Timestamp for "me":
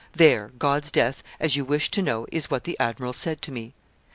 3.51-3.75